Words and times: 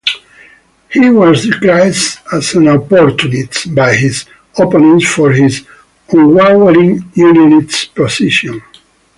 He 0.89 1.11
was 1.11 1.45
described 1.45 2.17
as 2.33 2.55
an 2.55 2.69
"opportunist" 2.69 3.75
by 3.75 3.93
his 3.93 4.25
opponents 4.57 5.05
for 5.13 5.31
his 5.31 5.63
unwavering 6.09 7.11
Unionist 7.13 7.93
position. 7.93 8.63